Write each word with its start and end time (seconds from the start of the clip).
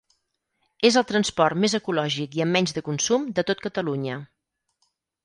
És 0.87 0.95
el 1.01 1.03
transport 1.11 1.59
més 1.65 1.75
ecològic 1.79 2.37
i 2.39 2.43
amb 2.47 2.57
menys 2.59 2.73
de 2.79 2.83
consum 2.89 3.29
de 3.41 3.45
tot 3.51 3.63
Catalunya. 3.67 4.17